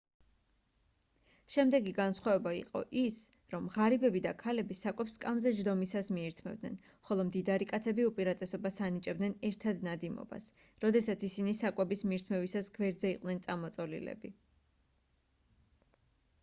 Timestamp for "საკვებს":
4.79-5.17